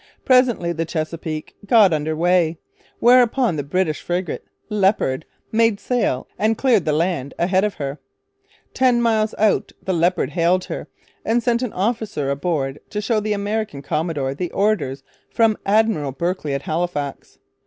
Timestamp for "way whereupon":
2.15-3.55